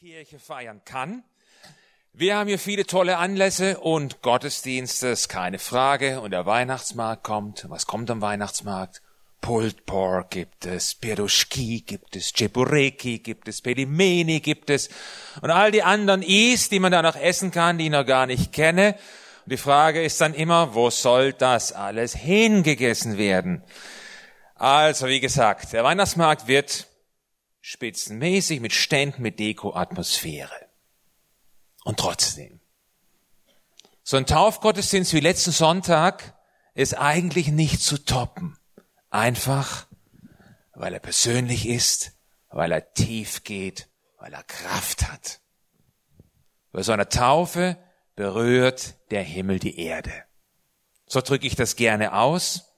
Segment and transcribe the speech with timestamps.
[0.00, 1.22] Kirche feiern kann.
[2.14, 6.22] Wir haben hier viele tolle Anlässe und Gottesdienste, ist keine Frage.
[6.22, 7.66] Und der Weihnachtsmarkt kommt.
[7.68, 9.02] Was kommt am Weihnachtsmarkt?
[9.42, 14.88] Pulled Pork gibt es, Piroschki gibt es, Cebureki gibt es, Pedimeni gibt es
[15.42, 18.24] und all die anderen Is, die man da noch essen kann, die ich noch gar
[18.24, 18.94] nicht kenne.
[19.44, 23.62] Und die Frage ist dann immer, wo soll das alles hingegessen werden?
[24.54, 26.86] Also, wie gesagt, der Weihnachtsmarkt wird
[27.60, 30.68] spitzenmäßig, mit Ständen, mit Deko-Atmosphäre.
[31.84, 32.60] Und trotzdem.
[34.02, 36.36] So ein Taufgottesdienst wie letzten Sonntag
[36.74, 38.58] ist eigentlich nicht zu toppen.
[39.10, 39.86] Einfach,
[40.74, 42.12] weil er persönlich ist,
[42.48, 45.40] weil er tief geht, weil er Kraft hat.
[46.72, 47.76] Bei so einer Taufe
[48.14, 50.12] berührt der Himmel die Erde.
[51.06, 52.69] So drücke ich das gerne aus.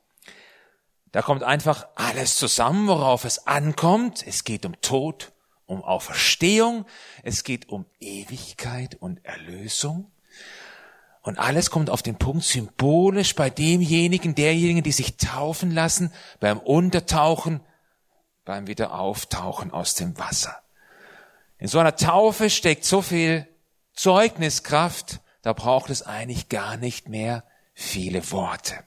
[1.12, 4.27] Da kommt einfach alles zusammen, worauf es ankommt.
[4.27, 5.33] Es geht um Tod,
[5.66, 6.87] um Auferstehung,
[7.23, 10.11] es geht um Ewigkeit und Erlösung.
[11.21, 16.59] Und alles kommt auf den Punkt symbolisch bei demjenigen, derjenigen, die sich taufen lassen, beim
[16.59, 17.60] Untertauchen,
[18.45, 20.63] beim Wiederauftauchen aus dem Wasser.
[21.59, 23.47] In so einer Taufe steckt so viel
[23.93, 28.82] Zeugniskraft, da braucht es eigentlich gar nicht mehr viele Worte.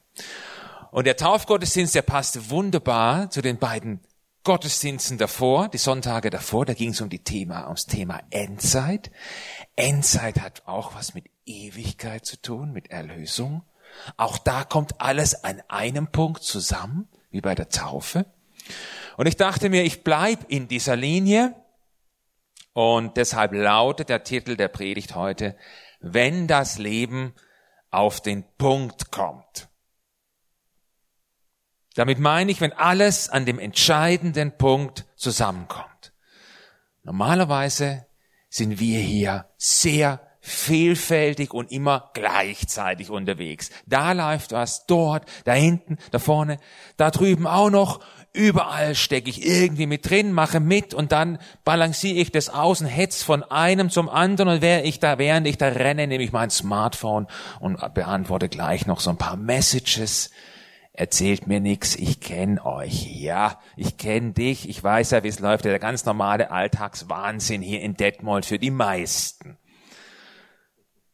[0.95, 3.99] Und der Taufgottesdienst, der passte wunderbar zu den beiden
[4.45, 9.11] Gottesdiensten davor, die Sonntage davor, da ging es um die Thema, ums Thema Endzeit.
[9.75, 13.63] Endzeit hat auch was mit Ewigkeit zu tun, mit Erlösung.
[14.15, 18.25] Auch da kommt alles an einem Punkt zusammen, wie bei der Taufe.
[19.17, 21.55] Und ich dachte mir, ich bleib in dieser Linie.
[22.71, 25.57] Und deshalb lautet der Titel der Predigt heute,
[25.99, 27.33] wenn das Leben
[27.91, 29.67] auf den Punkt kommt.
[31.95, 36.13] Damit meine ich, wenn alles an dem entscheidenden Punkt zusammenkommt.
[37.03, 38.05] Normalerweise
[38.49, 43.71] sind wir hier sehr vielfältig und immer gleichzeitig unterwegs.
[43.87, 46.59] Da läuft was, dort, da hinten, da vorne,
[46.97, 48.01] da drüben auch noch.
[48.33, 52.87] Überall stecke ich irgendwie mit drin, mache mit und dann balanciere ich das aus und
[52.87, 56.33] hetz von einem zum anderen und während ich da, während ich da renne, nehme ich
[56.33, 57.27] mein Smartphone
[57.61, 60.29] und beantworte gleich noch so ein paar Messages
[60.97, 63.07] erzählt mir nix, ich kenne euch.
[63.15, 67.81] Ja, ich kenne dich, ich weiß ja, wie es läuft, der ganz normale Alltagswahnsinn hier
[67.81, 69.57] in Detmold für die meisten.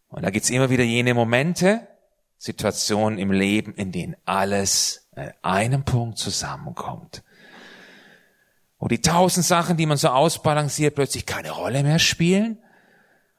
[0.10, 1.88] Und da gibt's immer wieder jene Momente,
[2.38, 7.24] Situationen im Leben, in denen alles an einem Punkt zusammenkommt.
[8.80, 12.58] Wo die tausend Sachen, die man so ausbalanciert, plötzlich keine Rolle mehr spielen,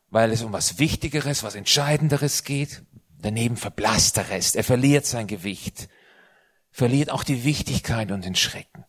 [0.09, 2.85] weil es um was Wichtigeres, was Entscheidenderes geht.
[3.19, 5.89] Daneben verblasst der Rest, er verliert sein Gewicht
[6.73, 8.85] verliert auch die Wichtigkeit und den Schrecken.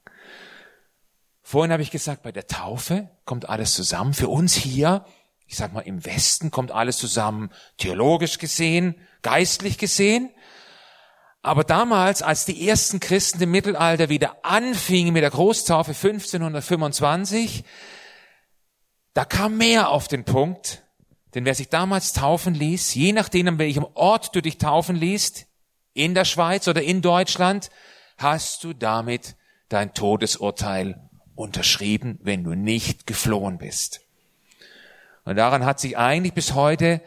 [1.42, 4.14] Vorhin habe ich gesagt, bei der Taufe kommt alles zusammen.
[4.14, 5.06] Für uns hier,
[5.46, 10.32] ich sag mal im Westen, kommt alles zusammen, theologisch gesehen, geistlich gesehen.
[11.42, 17.66] Aber damals, als die ersten Christen im Mittelalter wieder anfingen mit der Großtaufe 1525,
[19.14, 20.84] da kam mehr auf den Punkt,
[21.36, 25.46] denn wer sich damals taufen ließ, je nachdem, an welchem Ort du dich taufen ließ,
[25.94, 27.70] in der Schweiz oder in Deutschland,
[28.18, 29.36] hast du damit
[29.70, 34.02] dein Todesurteil unterschrieben, wenn du nicht geflohen bist.
[35.26, 37.02] Und daran hat sich eigentlich bis heute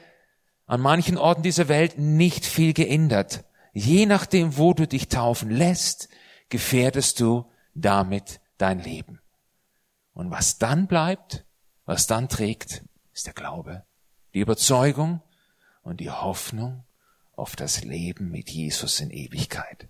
[0.67, 3.45] an manchen Orten dieser Welt nicht viel geändert.
[3.73, 6.09] Je nachdem, wo du dich taufen lässt,
[6.49, 9.21] gefährdest du damit dein Leben.
[10.15, 11.45] Und was dann bleibt,
[11.85, 12.83] was dann trägt,
[13.13, 13.85] ist der Glaube,
[14.35, 15.21] die Überzeugung
[15.83, 16.86] und die Hoffnung
[17.37, 19.89] auf das Leben mit Jesus in Ewigkeit.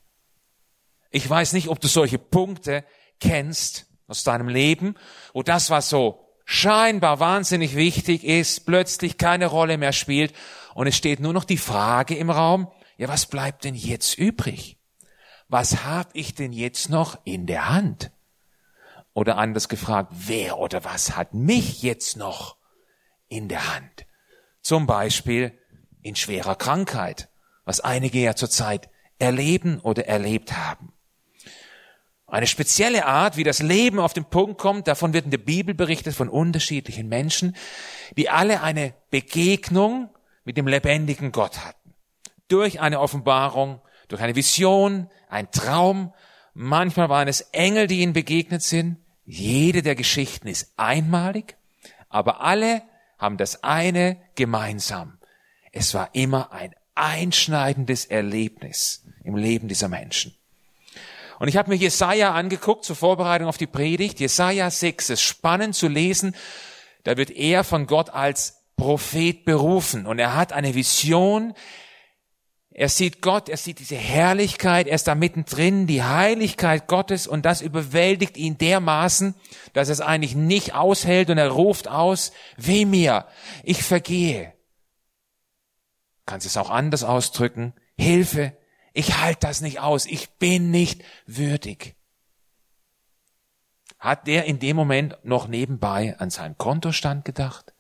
[1.11, 2.85] Ich weiß nicht, ob du solche Punkte
[3.21, 4.97] kennst aus deinem Leben,
[5.33, 10.35] wo das, was so scheinbar wahnsinnig wichtig ist, plötzlich keine Rolle mehr spielt
[10.75, 14.79] und es steht nur noch die Frage im Raum, ja, was bleibt denn jetzt übrig?
[15.49, 18.11] Was habe ich denn jetzt noch in der Hand?
[19.13, 22.57] Oder anders gefragt, wer oder was hat mich jetzt noch
[23.29, 24.07] in der Hand?
[24.61, 25.59] Zum Beispiel
[26.03, 27.29] in schwerer Krankheit
[27.67, 30.93] was einige ja zurzeit erleben oder erlebt haben.
[32.29, 35.75] Eine spezielle Art, wie das Leben auf den Punkt kommt, davon wird in der Bibel
[35.75, 37.55] berichtet von unterschiedlichen Menschen,
[38.17, 40.09] die alle eine Begegnung
[40.45, 41.95] mit dem lebendigen Gott hatten.
[42.49, 46.15] Durch eine Offenbarung, durch eine Vision, ein Traum.
[46.55, 48.99] Manchmal waren es Engel, die ihnen begegnet sind.
[49.25, 51.57] Jede der Geschichten ist einmalig,
[52.09, 52.83] aber alle
[53.19, 55.19] haben das eine gemeinsam.
[55.73, 60.35] Es war immer ein einschneidendes Erlebnis im Leben dieser Menschen.
[61.39, 64.21] Und ich habe mir Jesaja angeguckt zur Vorbereitung auf die Predigt.
[64.21, 66.35] Jesaja 6 ist spannend zu lesen.
[67.05, 71.55] da wird er von Gott als Prophet berufen und er hat eine Vision.
[72.71, 77.47] Er sieht Gott, er sieht diese Herrlichkeit, er ist da mittendrin, die Heiligkeit Gottes und
[77.47, 79.35] das überwältigt ihn dermaßen,
[79.73, 83.27] dass er es eigentlich nicht aushält und er ruft aus, weh mir,
[83.63, 84.53] ich vergehe.
[86.27, 88.57] Kannst es auch anders ausdrücken, Hilfe,
[88.93, 91.97] ich halte das nicht aus, ich bin nicht würdig.
[93.99, 97.73] Hat der in dem Moment noch nebenbei an seinen Kontostand gedacht?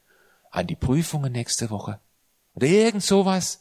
[0.51, 2.01] An die Prüfungen nächste Woche?
[2.55, 3.61] Oder irgend sowas?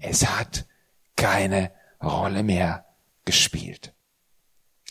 [0.00, 0.66] Es hat
[1.14, 2.86] keine Rolle mehr
[3.24, 3.94] gespielt.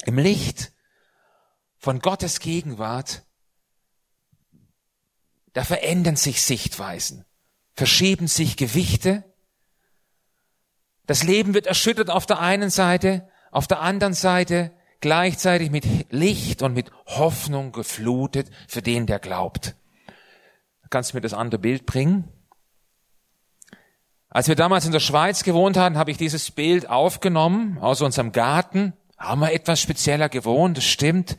[0.05, 0.71] Im Licht
[1.77, 3.23] von Gottes Gegenwart,
[5.53, 7.25] da verändern sich Sichtweisen,
[7.73, 9.30] verschieben sich Gewichte.
[11.07, 14.71] Das Leben wird erschüttert auf der einen Seite, auf der anderen Seite
[15.01, 19.75] gleichzeitig mit Licht und mit Hoffnung geflutet für den, der glaubt.
[20.89, 22.27] Kannst du mir das andere Bild bringen?
[24.29, 28.31] Als wir damals in der Schweiz gewohnt hatten, habe ich dieses Bild aufgenommen aus unserem
[28.31, 28.93] Garten.
[29.17, 31.37] Haben wir etwas spezieller gewohnt, das stimmt.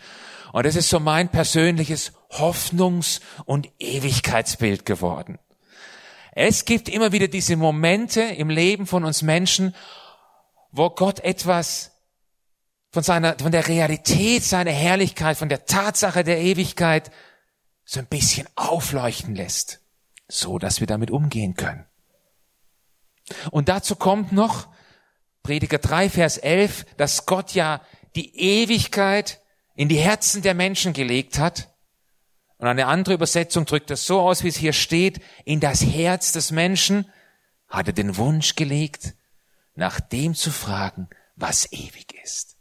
[0.52, 5.38] Und es ist so mein persönliches Hoffnungs- und Ewigkeitsbild geworden.
[6.32, 9.74] Es gibt immer wieder diese Momente im Leben von uns Menschen,
[10.70, 11.92] wo Gott etwas
[12.90, 17.10] von seiner, von der Realität seiner Herrlichkeit, von der Tatsache der Ewigkeit
[17.84, 19.80] so ein bisschen aufleuchten lässt,
[20.28, 21.86] so dass wir damit umgehen können.
[23.50, 24.68] Und dazu kommt noch
[25.42, 27.82] Prediger 3, Vers 11, dass Gott ja
[28.14, 29.40] die Ewigkeit
[29.74, 31.71] in die Herzen der Menschen gelegt hat.
[32.62, 36.30] Und eine andere Übersetzung drückt das so aus, wie es hier steht, in das Herz
[36.30, 37.10] des Menschen
[37.66, 39.14] hat er den Wunsch gelegt,
[39.74, 42.56] nach dem zu fragen, was ewig ist.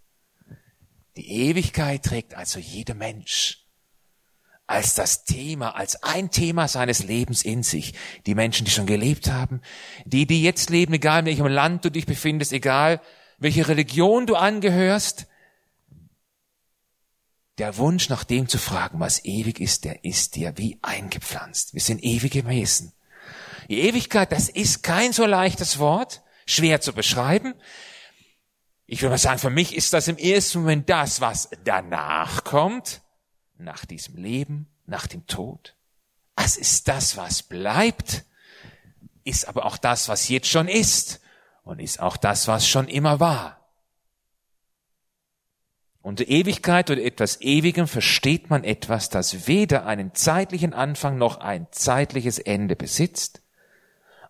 [1.15, 3.67] Die Ewigkeit trägt also jeder Mensch
[4.65, 7.93] als das Thema, als ein Thema seines Lebens in sich.
[8.25, 9.61] Die Menschen, die schon gelebt haben,
[10.05, 13.01] die, die jetzt leben, egal in welchem Land du dich befindest, egal
[13.37, 15.27] welche Religion du angehörst,
[17.61, 21.75] der Wunsch nach dem zu fragen, was ewig ist, der ist dir wie eingepflanzt.
[21.75, 22.91] Wir sind ewige Wesen.
[23.69, 27.53] Die Ewigkeit, das ist kein so leichtes Wort, schwer zu beschreiben.
[28.87, 33.01] Ich würde mal sagen, für mich ist das im ersten Moment das, was danach kommt,
[33.59, 35.75] nach diesem Leben, nach dem Tod.
[36.35, 38.25] Es ist das, was bleibt,
[39.23, 41.21] ist aber auch das, was jetzt schon ist
[41.61, 43.60] und ist auch das, was schon immer war.
[46.01, 51.67] Unter Ewigkeit oder etwas Ewigem versteht man etwas, das weder einen zeitlichen Anfang noch ein
[51.71, 53.41] zeitliches Ende besitzt,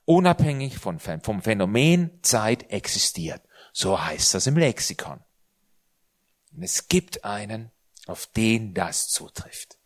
[0.04, 3.42] unabhängig von, vom Phänomen Zeit existiert.
[3.72, 5.22] So heißt das im Lexikon.
[6.54, 7.72] Und es gibt einen,
[8.06, 9.78] auf den das zutrifft.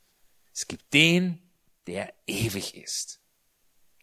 [0.52, 1.44] Es gibt den,
[1.86, 3.20] der ewig ist.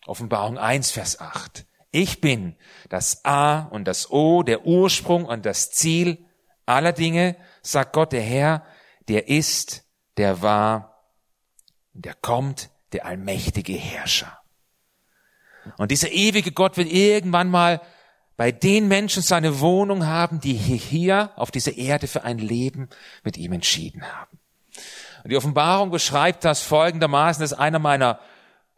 [0.07, 1.67] Offenbarung 1, Vers 8.
[1.91, 2.55] Ich bin
[2.89, 6.25] das A und das O, der Ursprung und das Ziel
[6.67, 8.65] aller Dinge, sagt Gott der Herr,
[9.09, 9.85] der ist,
[10.17, 11.05] der war,
[11.93, 14.39] der kommt, der allmächtige Herrscher.
[15.79, 17.81] Und dieser ewige Gott wird irgendwann mal
[18.37, 22.89] bei den Menschen seine Wohnung haben, die hier auf dieser Erde für ein Leben
[23.23, 24.39] mit ihm entschieden haben.
[25.23, 28.19] Und die Offenbarung beschreibt das folgendermaßen, das ist einer meiner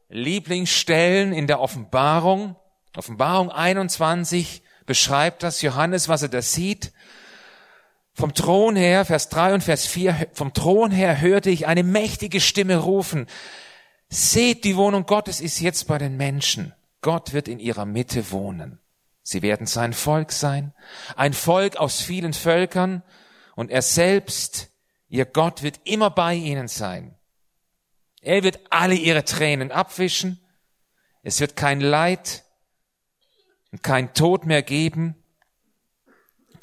[0.09, 2.57] Lieblingsstellen in der Offenbarung.
[2.97, 6.93] Offenbarung 21 beschreibt das Johannes, was er da sieht.
[8.15, 12.41] Vom Thron her, Vers 3 und Vers 4, vom Thron her hörte ich eine mächtige
[12.41, 13.27] Stimme rufen.
[14.09, 16.73] Seht, die Wohnung Gottes ist jetzt bei den Menschen.
[17.01, 18.79] Gott wird in ihrer Mitte wohnen.
[19.23, 20.75] Sie werden sein Volk sein,
[21.17, 23.03] ein Volk aus vielen Völkern,
[23.57, 24.71] und er selbst,
[25.09, 27.17] ihr Gott, wird immer bei ihnen sein.
[28.21, 30.41] Er wird alle ihre Tränen abwischen.
[31.23, 32.45] Es wird kein Leid
[33.71, 35.24] und kein Tod mehr geben,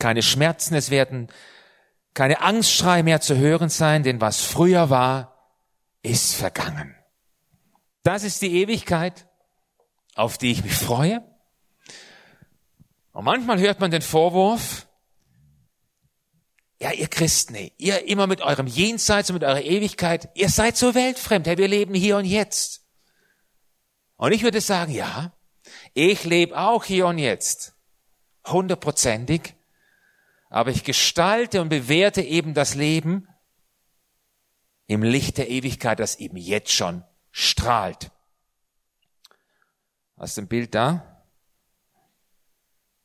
[0.01, 1.29] keine Schmerzen, es werden
[2.13, 5.55] keine Angstschrei mehr zu hören sein, denn was früher war,
[6.01, 6.95] ist vergangen.
[8.03, 9.27] Das ist die Ewigkeit,
[10.15, 11.23] auf die ich mich freue.
[13.13, 14.87] Und manchmal hört man den Vorwurf,
[16.81, 20.95] ja, ihr Christen, ihr immer mit eurem Jenseits und mit eurer Ewigkeit, ihr seid so
[20.95, 22.81] weltfremd, hey, wir leben hier und jetzt.
[24.17, 25.31] Und ich würde sagen, ja,
[25.93, 27.75] ich lebe auch hier und jetzt,
[28.47, 29.53] hundertprozentig,
[30.51, 33.27] aber ich gestalte und bewerte eben das Leben
[34.85, 38.11] im Licht der Ewigkeit, das eben jetzt schon strahlt.
[40.17, 41.11] Hast du ein Bild da?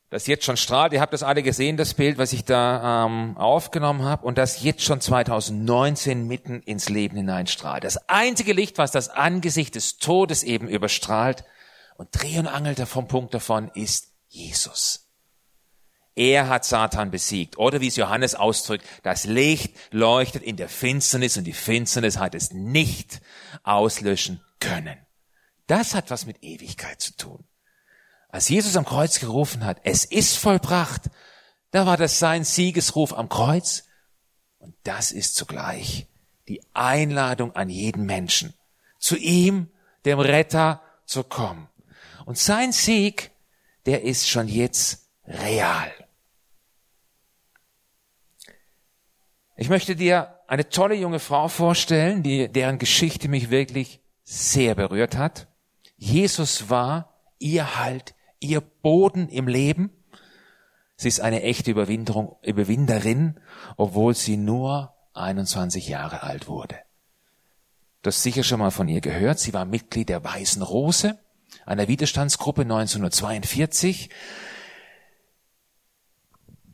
[0.08, 0.92] das jetzt schon strahlt.
[0.92, 4.62] Ihr habt das alle gesehen, das Bild, was ich da ähm, aufgenommen habe und das
[4.62, 7.84] jetzt schon 2019 mitten ins Leben hineinstrahlt.
[7.84, 11.44] Das einzige Licht, was das Angesicht des Todes eben überstrahlt
[11.96, 15.05] und Dreh und Angel vom Punkt davon ist Jesus.
[16.16, 17.58] Er hat Satan besiegt.
[17.58, 22.34] Oder wie es Johannes ausdrückt, das Licht leuchtet in der Finsternis und die Finsternis hat
[22.34, 23.20] es nicht
[23.62, 24.96] auslöschen können.
[25.66, 27.44] Das hat was mit Ewigkeit zu tun.
[28.30, 31.02] Als Jesus am Kreuz gerufen hat, es ist vollbracht,
[31.70, 33.84] da war das sein Siegesruf am Kreuz.
[34.58, 36.06] Und das ist zugleich
[36.48, 38.54] die Einladung an jeden Menschen,
[38.98, 39.70] zu ihm,
[40.06, 41.68] dem Retter, zu kommen.
[42.24, 43.32] Und sein Sieg,
[43.84, 45.92] der ist schon jetzt real.
[49.56, 55.16] Ich möchte dir eine tolle junge Frau vorstellen, die, deren Geschichte mich wirklich sehr berührt
[55.16, 55.48] hat.
[55.96, 59.90] Jesus war ihr Halt ihr Boden im Leben.
[60.96, 63.40] Sie ist eine echte Überwinderung, Überwinderin,
[63.78, 66.76] obwohl sie nur 21 Jahre alt wurde.
[68.02, 69.38] Du hast sicher schon mal von ihr gehört.
[69.38, 71.18] Sie war Mitglied der Weißen Rose,
[71.64, 74.10] einer Widerstandsgruppe 1942,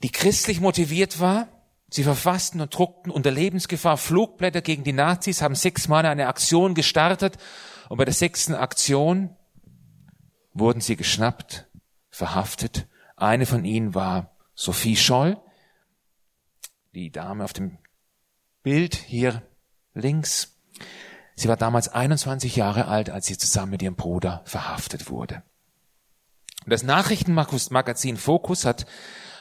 [0.02, 1.62] die christlich motiviert war.
[1.92, 7.37] Sie verfassten und druckten unter Lebensgefahr Flugblätter gegen die Nazis, haben sechsmal eine Aktion gestartet
[7.90, 9.37] und bei der sechsten Aktion
[10.54, 11.68] wurden sie geschnappt,
[12.08, 12.88] verhaftet.
[13.16, 15.38] Eine von ihnen war Sophie Scholl,
[16.94, 17.76] die Dame auf dem
[18.62, 19.42] Bild hier
[19.92, 20.56] links.
[21.34, 25.42] Sie war damals 21 Jahre alt, als sie zusammen mit ihrem Bruder verhaftet wurde.
[26.64, 28.87] Das Nachrichtenmagazin Focus hat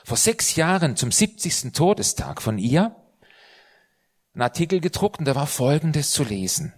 [0.04, 1.74] vor sechs Jahren zum 70.
[1.74, 2.96] Todestag von ihr
[4.34, 6.74] einen Artikel gedruckt und da war Folgendes zu lesen.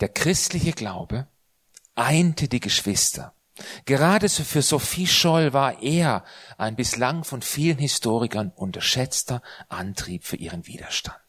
[0.00, 1.28] Der christliche Glaube
[1.94, 3.34] einte die Geschwister.
[3.84, 6.24] Gerade für Sophie Scholl war er
[6.58, 11.20] ein bislang von vielen Historikern unterschätzter Antrieb für ihren Widerstand.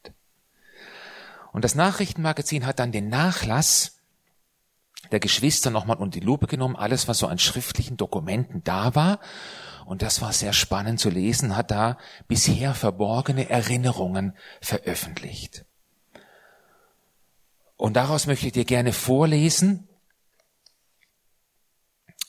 [1.52, 3.95] Und das Nachrichtenmagazin hat dann den Nachlass
[5.12, 9.20] der Geschwister nochmal unter die Lupe genommen, alles, was so an schriftlichen Dokumenten da war.
[9.86, 11.98] Und das war sehr spannend zu lesen, hat da
[12.28, 15.66] bisher verborgene Erinnerungen veröffentlicht.
[17.78, 19.88] Und daraus möchte ich dir gerne vorlesen,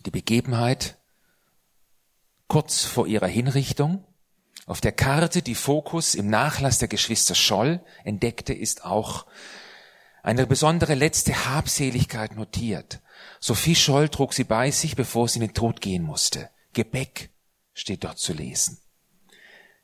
[0.05, 0.99] die Begebenheit
[2.49, 4.05] kurz vor ihrer Hinrichtung.
[4.67, 9.27] Auf der Karte, die Fokus im Nachlass der Geschwister Scholl entdeckte, ist auch
[10.27, 13.01] eine besondere letzte Habseligkeit notiert.
[13.39, 16.51] Sophie Scholl trug sie bei sich, bevor sie in den Tod gehen musste.
[16.73, 17.31] Gebäck
[17.75, 18.79] steht dort zu lesen.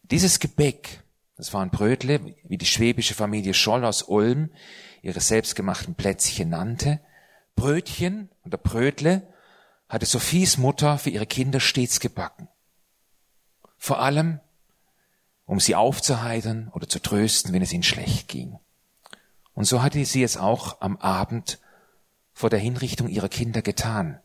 [0.02, 1.04] Dieses Gebäck,
[1.36, 4.50] das waren Brötle, wie die schwäbische Familie Scholl aus Ulm
[5.00, 6.98] ihre selbstgemachten Plätzchen nannte.
[7.54, 9.32] Brötchen oder Brötle
[9.88, 12.48] hatte Sophies Mutter für ihre Kinder stets gebacken.
[13.78, 14.40] Vor allem,
[15.44, 18.58] um sie aufzuheitern oder zu trösten, wenn es ihnen schlecht ging.
[19.54, 21.60] Und so hatte sie es auch am Abend
[22.32, 24.18] vor der Hinrichtung ihrer Kinder getan.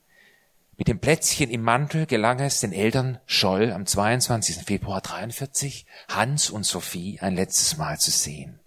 [0.77, 4.57] Mit dem Plätzchen im Mantel gelang es den Eltern Scholl am 22.
[4.57, 8.59] Februar 43 Hans und Sophie ein letztes Mal zu sehen.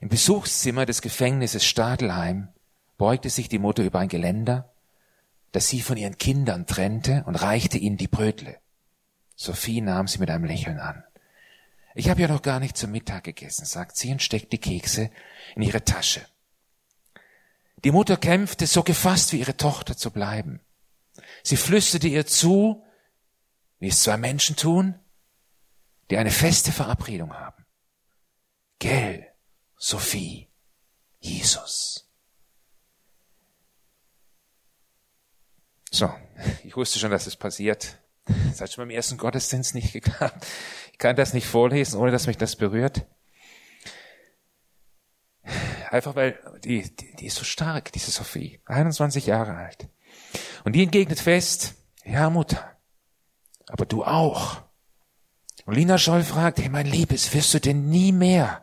[0.00, 2.48] Im Besuchszimmer des Gefängnisses Stadelheim
[2.96, 4.72] beugte sich die Mutter über ein Geländer,
[5.52, 8.58] das sie von ihren Kindern trennte und reichte ihnen die Brötle.
[9.34, 11.02] Sophie nahm sie mit einem Lächeln an.
[11.94, 15.10] Ich habe ja noch gar nicht zum Mittag gegessen, sagt sie und steckt die Kekse
[15.56, 16.24] in ihre Tasche.
[17.84, 20.60] Die Mutter kämpfte, so gefasst wie ihre Tochter zu bleiben.
[21.42, 22.84] Sie flüsterte ihr zu,
[23.78, 24.98] wie es zwei Menschen tun,
[26.10, 27.64] die eine feste Verabredung haben.
[28.78, 29.26] Gell,
[29.76, 30.48] Sophie,
[31.20, 32.06] Jesus.
[35.90, 36.12] So,
[36.64, 37.98] ich wusste schon, dass es passiert.
[38.54, 40.32] Seid schon beim ersten Gottesdienst nicht gegangen.
[40.92, 43.06] Ich kann das nicht vorlesen, ohne dass mich das berührt.
[45.90, 48.60] Einfach weil die, die, die ist so stark, diese Sophie.
[48.66, 49.88] 21 Jahre alt.
[50.64, 52.76] Und die entgegnet fest, ja Mutter,
[53.66, 54.62] aber du auch.
[55.64, 58.62] Und Lina Scholl fragt, hey mein Liebes, wirst du denn nie mehr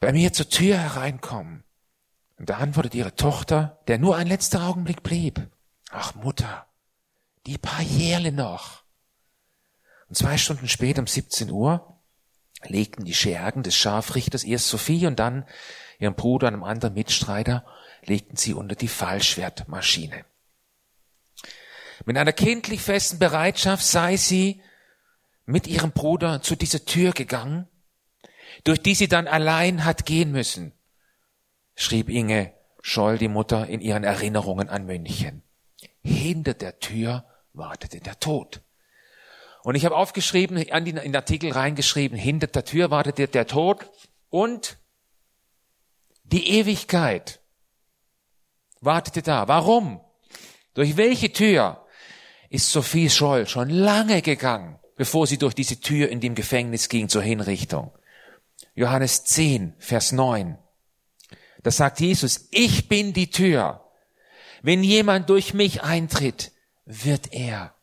[0.00, 1.64] bei mir zur Tür hereinkommen.
[2.38, 5.50] Und da antwortet ihre Tochter, der nur ein letzter Augenblick blieb.
[5.90, 6.66] Ach Mutter,
[7.46, 8.82] die paar Jährle noch.
[10.08, 11.98] Und zwei Stunden später um 17 Uhr
[12.64, 15.46] legten die Schergen des Scharfrichters erst Sophie und dann
[15.98, 17.64] ihren Bruder und einem anderen Mitstreiter
[18.04, 20.24] legten sie unter die Fallschwertmaschine.
[22.06, 24.62] Mit einer kindlich festen Bereitschaft sei sie
[25.44, 27.68] mit ihrem Bruder zu dieser Tür gegangen
[28.64, 30.72] durch die sie dann allein hat gehen müssen,
[31.74, 35.42] schrieb Inge Scholl die Mutter in ihren Erinnerungen an München.
[36.02, 38.62] Hinter der Tür wartete der Tod.
[39.62, 43.90] Und ich habe aufgeschrieben, in den Artikel reingeschrieben, hinter der Tür wartete der Tod
[44.30, 44.78] und
[46.24, 47.40] die Ewigkeit
[48.80, 49.48] wartete da.
[49.48, 50.00] Warum?
[50.74, 51.84] Durch welche Tür
[52.48, 57.08] ist Sophie Scholl schon lange gegangen, bevor sie durch diese Tür in dem Gefängnis ging
[57.08, 57.92] zur Hinrichtung?
[58.74, 60.56] Johannes 10, Vers 9.
[61.62, 63.79] Da sagt Jesus, ich bin die Tür.
[64.62, 66.52] Wenn jemand durch mich eintritt,
[66.84, 67.74] wird er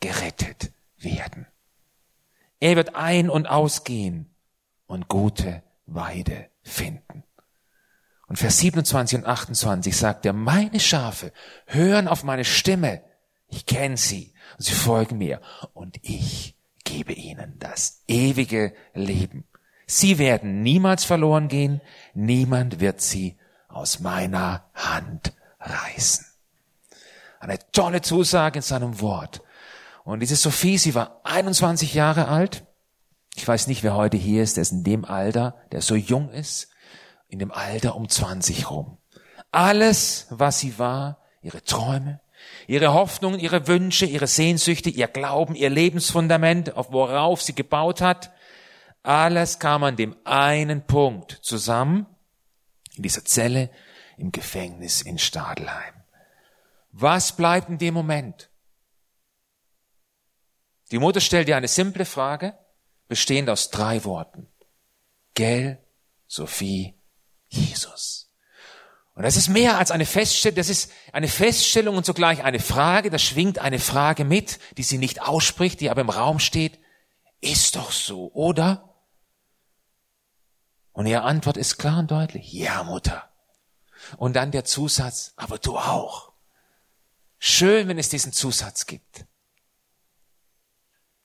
[0.00, 1.46] gerettet werden.
[2.58, 4.34] Er wird ein- und ausgehen
[4.86, 7.22] und gute Weide finden.
[8.28, 11.32] Und Vers 27 und 28 sagt er, meine Schafe
[11.66, 13.02] hören auf meine Stimme.
[13.48, 15.40] Ich kenne sie und sie folgen mir
[15.74, 19.44] und ich gebe ihnen das ewige Leben.
[19.86, 21.80] Sie werden niemals verloren gehen,
[22.14, 23.36] niemand wird sie
[23.68, 25.32] aus meiner Hand
[25.66, 26.26] reißen.
[27.40, 29.42] Eine tolle Zusage in seinem Wort.
[30.04, 32.64] Und diese Sophie, sie war 21 Jahre alt.
[33.34, 36.30] Ich weiß nicht, wer heute hier ist, der ist in dem Alter, der so jung
[36.30, 36.68] ist,
[37.28, 38.98] in dem Alter um 20 rum.
[39.50, 42.20] Alles, was sie war, ihre Träume,
[42.66, 48.32] ihre Hoffnungen, ihre Wünsche, ihre Sehnsüchte, ihr Glauben, ihr Lebensfundament, auf worauf sie gebaut hat,
[49.02, 52.06] alles kam an dem einen Punkt zusammen,
[52.96, 53.70] in dieser Zelle
[54.16, 55.94] im Gefängnis in Stadelheim.
[56.92, 58.50] Was bleibt in dem Moment?
[60.90, 62.56] Die Mutter stellt dir eine simple Frage,
[63.08, 64.48] bestehend aus drei Worten.
[65.34, 65.84] Gell,
[66.26, 66.94] Sophie,
[67.48, 68.32] Jesus.
[69.14, 73.10] Und das ist mehr als eine Feststellung, das ist eine Feststellung und zugleich eine Frage,
[73.10, 76.78] da schwingt eine Frage mit, die sie nicht ausspricht, die aber im Raum steht.
[77.40, 78.94] Ist doch so, oder?
[80.92, 82.52] Und ihre Antwort ist klar und deutlich.
[82.52, 83.30] Ja, Mutter.
[84.16, 86.32] Und dann der Zusatz, aber du auch.
[87.38, 89.26] Schön, wenn es diesen Zusatz gibt.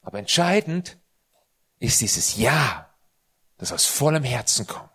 [0.01, 0.97] Aber entscheidend
[1.79, 2.93] ist dieses Ja,
[3.57, 4.89] das aus vollem Herzen kommt.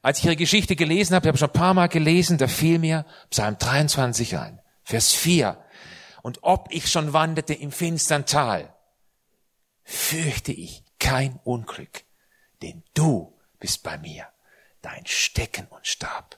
[0.00, 2.78] Als ich ihre Geschichte gelesen habe, ich habe schon ein paar Mal gelesen, da fiel
[2.78, 5.62] mir Psalm 23 ein, Vers 4.
[6.22, 8.74] Und ob ich schon wanderte im finstern Tal,
[9.82, 12.04] fürchte ich kein Unglück,
[12.62, 14.28] denn du bist bei mir.
[14.80, 16.37] Dein Stecken und Stab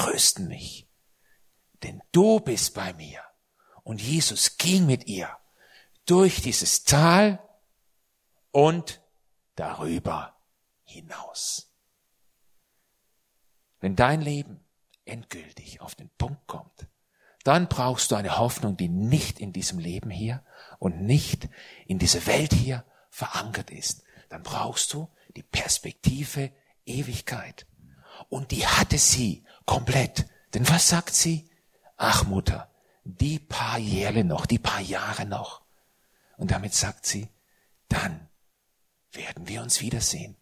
[0.00, 0.88] trösten mich,
[1.82, 3.20] denn du bist bei mir.
[3.82, 5.36] Und Jesus ging mit ihr
[6.06, 7.38] durch dieses Tal
[8.50, 9.02] und
[9.56, 10.36] darüber
[10.84, 11.70] hinaus.
[13.80, 14.64] Wenn dein Leben
[15.04, 16.88] endgültig auf den Punkt kommt,
[17.44, 20.44] dann brauchst du eine Hoffnung, die nicht in diesem Leben hier
[20.78, 21.48] und nicht
[21.86, 24.02] in dieser Welt hier verankert ist.
[24.30, 26.52] Dann brauchst du die Perspektive
[26.86, 27.66] Ewigkeit.
[28.28, 30.26] Und die hatte sie komplett.
[30.54, 31.48] Denn was sagt sie?
[31.96, 32.70] Ach Mutter,
[33.04, 35.62] die paar Jährle noch, die paar Jahre noch.
[36.36, 37.28] Und damit sagt sie,
[37.88, 38.28] dann
[39.12, 40.36] werden wir uns wiedersehen.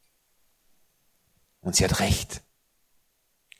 [1.61, 2.43] Und sie hat recht.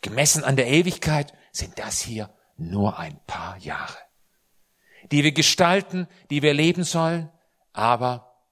[0.01, 3.99] Gemessen an der Ewigkeit sind das hier nur ein paar Jahre,
[5.11, 7.31] die wir gestalten, die wir leben sollen,
[7.73, 8.45] aber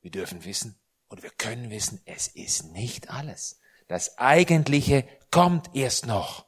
[0.00, 3.59] wir dürfen wissen und wir können wissen, es ist nicht alles.
[3.90, 6.46] Das Eigentliche kommt erst noch.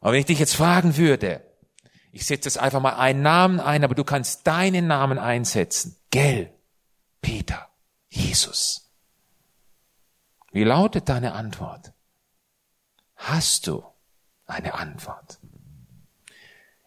[0.00, 1.48] Aber wenn ich dich jetzt fragen würde,
[2.10, 5.96] ich setze jetzt einfach mal einen Namen ein, aber du kannst deinen Namen einsetzen.
[6.10, 6.52] Gell,
[7.20, 7.68] Peter,
[8.08, 8.90] Jesus.
[10.50, 11.92] Wie lautet deine Antwort?
[13.14, 13.84] Hast du
[14.46, 15.38] eine Antwort?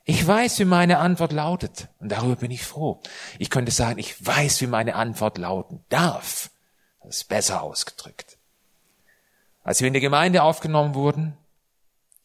[0.03, 1.87] Ich weiß, wie meine Antwort lautet.
[1.99, 3.01] Und darüber bin ich froh.
[3.39, 6.51] Ich könnte sagen, ich weiß, wie meine Antwort lauten darf.
[7.01, 8.36] Das ist besser ausgedrückt.
[9.67, 11.35] Als wir in der Gemeinde aufgenommen wurden,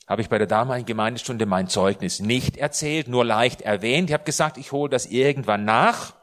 [0.07, 4.09] habe ich bei der damaligen Gemeindestunde mein Zeugnis nicht erzählt, nur leicht erwähnt.
[4.09, 6.15] Ich habe gesagt, ich hole das irgendwann nach.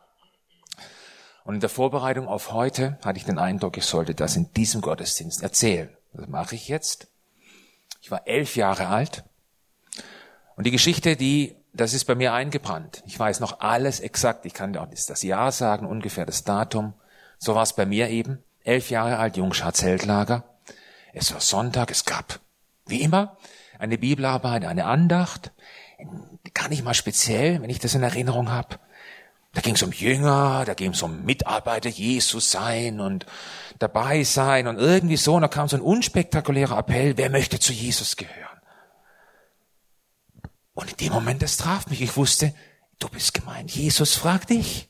[1.43, 4.79] Und in der Vorbereitung auf heute hatte ich den Eindruck, ich sollte das in diesem
[4.79, 5.89] Gottesdienst erzählen.
[6.13, 7.09] Das mache ich jetzt.
[7.99, 9.25] Ich war elf Jahre alt.
[10.55, 13.03] Und die Geschichte, die, das ist bei mir eingebrannt.
[13.05, 14.45] Ich weiß noch alles exakt.
[14.45, 16.93] Ich kann auch das Jahr sagen, ungefähr das Datum.
[17.39, 18.41] So war es bei mir eben.
[18.63, 20.48] Elf Jahre alt, Jungschar Zeltlager.
[21.13, 22.39] Es war Sonntag, es gab,
[22.85, 23.37] wie immer,
[23.77, 25.51] eine Bibelarbeit, eine Andacht,
[26.53, 28.79] gar nicht mal speziell, wenn ich das in Erinnerung habe.
[29.53, 33.25] Da ging es um Jünger, da ging es um Mitarbeiter Jesus sein und
[33.79, 35.35] dabei sein und irgendwie so.
[35.35, 38.59] Und da kam so ein unspektakulärer Appell, wer möchte zu Jesus gehören?
[40.75, 42.01] Und in dem Moment, das traf mich.
[42.01, 42.53] Ich wusste,
[42.99, 43.71] du bist gemeint.
[43.71, 44.89] Jesus fragt dich.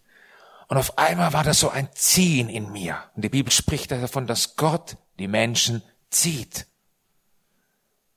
[0.67, 2.97] Und auf einmal war das so ein Ziehen in mir.
[3.15, 6.67] Und die Bibel spricht davon, dass Gott die Menschen zieht.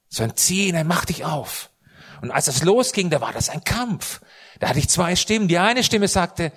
[0.09, 1.71] So ein Ziehen, er mach dich auf.
[2.21, 4.21] Und als das losging, da war das ein Kampf.
[4.61, 5.49] Da hatte ich zwei Stimmen.
[5.49, 6.53] Die eine Stimme sagte,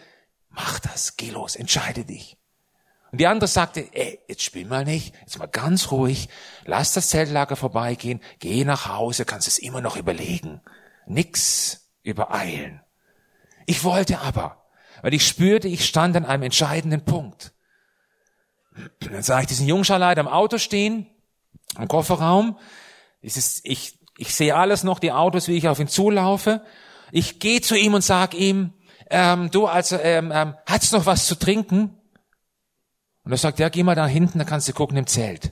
[0.50, 2.38] mach das, geh los, entscheide dich.
[3.12, 6.28] Und die andere sagte, ey, jetzt spiel mal nicht, jetzt mal ganz ruhig,
[6.66, 10.62] lass das Zeltlager vorbeigehen, geh nach Hause, kannst es immer noch überlegen.
[11.08, 12.82] Nix übereilen.
[13.66, 14.66] Ich wollte aber,
[15.02, 17.54] weil ich spürte, ich stand an einem entscheidenden Punkt.
[19.00, 21.08] Dann sah ich diesen Jungscharleiter im Auto stehen,
[21.78, 22.58] im Kofferraum.
[23.22, 26.64] Ich, ich, ich sehe alles noch, die Autos, wie ich auf ihn zulaufe.
[27.12, 28.74] Ich gehe zu ihm und sag ihm,
[29.10, 31.98] ähm, du, also, ähm, ähm, hat's noch was zu trinken?
[33.24, 35.52] Und er sagt, ja, geh mal da hinten, da kannst du gucken im Zelt.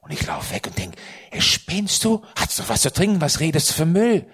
[0.00, 0.94] Und ich laufe weg und denk,
[1.30, 2.22] hey, spinnst du?
[2.36, 3.20] Hast du was zu trinken?
[3.20, 4.26] Was redest du für Müll?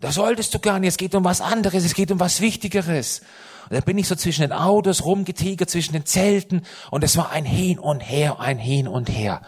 [0.00, 0.90] Da solltest du gar nicht.
[0.90, 1.84] Es geht um was anderes.
[1.84, 3.20] Es geht um was Wichtigeres.
[3.68, 6.64] Und dann bin ich so zwischen den Autos rumgetigert, zwischen den Zelten.
[6.90, 9.42] Und es war ein Hin und Her, ein Hin und Her.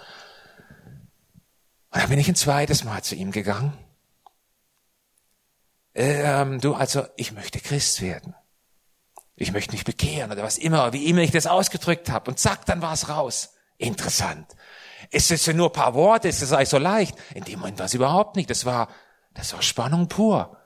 [1.92, 3.76] Und dann bin ich ein zweites Mal zu ihm gegangen.
[5.94, 8.34] Ähm, du, also, ich möchte Christ werden
[9.40, 12.30] ich möchte mich bekehren oder was immer, wie immer ich das ausgedrückt habe.
[12.30, 13.54] Und zack, dann war es raus.
[13.78, 14.46] Interessant.
[15.10, 17.16] Es ist ja nur ein paar Worte, es ist eigentlich so leicht.
[17.34, 18.50] In dem Moment war es überhaupt nicht.
[18.50, 18.88] Das war,
[19.32, 20.58] das war Spannung pur.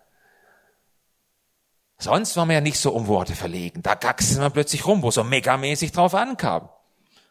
[1.99, 3.81] Sonst war man ja nicht so um Worte verlegen.
[3.81, 6.69] Da gackste man plötzlich rum, wo so megamäßig drauf ankam.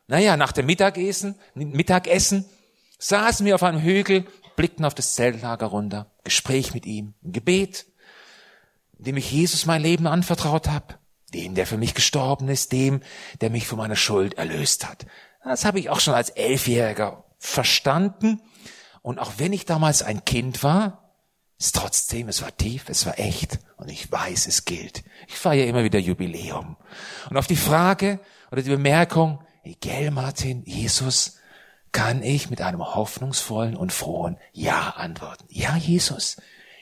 [0.07, 2.45] Naja, nach dem Mittagessen, Mittagessen
[3.07, 7.85] saßen wir auf einem Hügel, blickten auf das Zeltlager runter, Gespräch mit ihm, ein Gebet,
[8.97, 10.95] in dem ich Jesus mein Leben anvertraut habe
[11.33, 13.01] dem, der für mich gestorben ist, dem,
[13.41, 15.05] der mich von meiner Schuld erlöst hat.
[15.43, 18.41] Das habe ich auch schon als Elfjähriger verstanden.
[19.01, 21.15] Und auch wenn ich damals ein Kind war,
[21.59, 25.03] ist trotzdem, es war tief, es war echt und ich weiß, es gilt.
[25.27, 26.77] Ich feiere immer wieder Jubiläum.
[27.29, 28.19] Und auf die Frage
[28.51, 29.43] oder die Bemerkung,
[29.81, 31.37] gell Martin, Jesus,
[31.93, 35.45] kann ich mit einem hoffnungsvollen und frohen Ja antworten.
[35.47, 36.37] Ja, Jesus,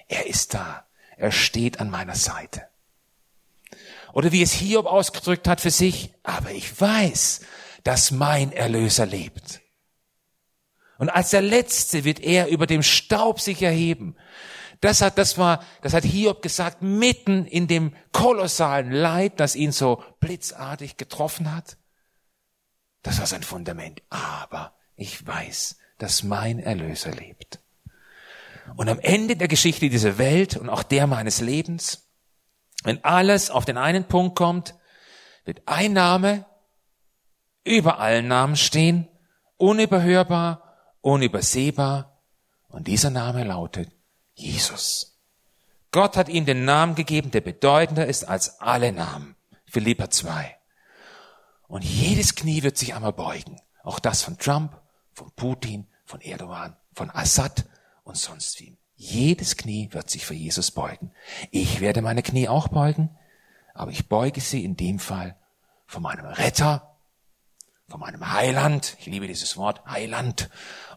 [0.07, 0.87] er ist da.
[1.17, 2.63] Er steht an meiner Seite.
[4.13, 7.41] Oder wie es Hiob ausgedrückt hat für sich, aber ich weiß,
[7.83, 9.61] dass mein Erlöser lebt.
[10.97, 14.15] Und als der Letzte wird er über dem Staub sich erheben.
[14.81, 19.71] Das hat, das war, das hat Hiob gesagt, mitten in dem kolossalen Leid, das ihn
[19.71, 21.77] so blitzartig getroffen hat.
[23.03, 24.01] Das war sein Fundament.
[24.09, 27.59] Aber ich weiß, dass mein Erlöser lebt.
[28.75, 32.07] Und am Ende der Geschichte dieser Welt und auch der meines Lebens
[32.83, 34.75] wenn alles auf den einen Punkt kommt,
[35.45, 36.45] wird ein Name
[37.63, 39.07] über allen Namen stehen,
[39.57, 42.07] unüberhörbar, unübersehbar,
[42.69, 43.91] und dieser Name lautet
[44.33, 45.19] Jesus.
[45.91, 49.35] Gott hat ihm den Namen gegeben, der bedeutender ist als alle Namen.
[49.65, 50.57] Philippa 2.
[51.67, 53.59] Und jedes Knie wird sich einmal beugen.
[53.83, 54.80] Auch das von Trump,
[55.13, 57.65] von Putin, von Erdogan, von Assad
[58.03, 58.77] und sonst wem.
[58.95, 61.11] Jedes Knie wird sich für Jesus beugen.
[61.49, 63.09] Ich werde meine Knie auch beugen,
[63.73, 65.35] aber ich beuge sie in dem Fall
[65.87, 66.97] von meinem Retter,
[67.87, 70.49] von meinem Heiland, ich liebe dieses Wort, Heiland,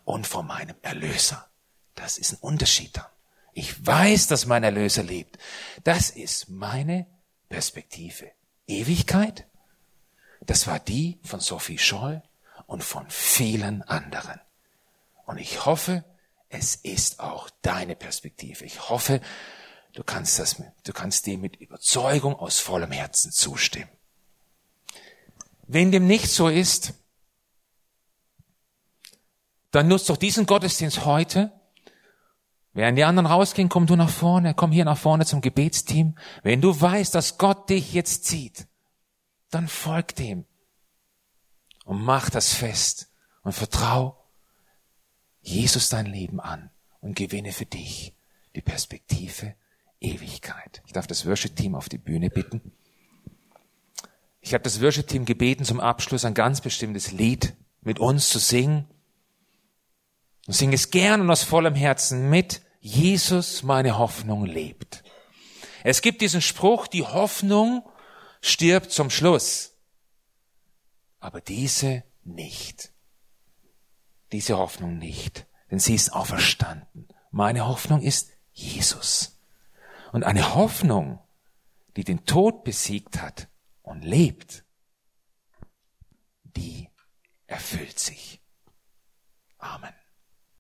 [0.04, 1.48] und von meinem Erlöser.
[1.94, 3.06] Das ist ein Unterschied dann.
[3.52, 5.38] Ich weiß, dass mein Erlöser lebt.
[5.84, 7.06] Das ist meine
[7.48, 8.30] Perspektive.
[8.66, 9.46] Ewigkeit,
[10.46, 12.22] das war die von Sophie Scholl
[12.66, 14.40] und von vielen anderen.
[15.26, 16.04] Und ich hoffe,
[16.48, 18.64] es ist auch deine Perspektive.
[18.64, 19.20] Ich hoffe,
[19.94, 23.88] du kannst das, du kannst dem mit Überzeugung aus vollem Herzen zustimmen.
[25.66, 26.94] Wenn dem nicht so ist,
[29.70, 31.52] dann nutzt doch diesen Gottesdienst heute.
[32.74, 36.16] Während die anderen rausgehen, komm du nach vorne, komm hier nach vorne zum Gebetsteam.
[36.42, 38.66] Wenn du weißt, dass Gott dich jetzt zieht,
[39.50, 40.44] dann folg dem
[41.84, 43.08] und mach das fest
[43.42, 44.16] und vertrau
[45.42, 46.70] Jesus dein Leben an
[47.00, 48.14] und gewinne für dich
[48.54, 49.54] die Perspektive
[50.00, 50.82] Ewigkeit.
[50.86, 52.72] Ich darf das Worship-Team auf die Bühne bitten.
[54.40, 58.86] Ich habe das Worship-Team gebeten, zum Abschluss ein ganz bestimmtes Lied mit uns zu singen.
[60.46, 62.62] Und singe es gern und aus vollem Herzen mit.
[62.80, 65.02] Jesus, meine Hoffnung lebt.
[65.82, 67.82] Es gibt diesen Spruch, die Hoffnung
[68.42, 69.73] stirbt zum Schluss,
[71.24, 72.94] aber diese nicht
[74.34, 77.06] diese Hoffnung nicht, denn sie ist auferstanden.
[77.30, 79.40] Meine Hoffnung ist Jesus.
[80.12, 81.20] Und eine Hoffnung,
[81.96, 83.48] die den Tod besiegt hat
[83.82, 84.64] und lebt,
[86.42, 86.90] die
[87.46, 88.42] erfüllt sich.
[89.58, 89.94] Amen.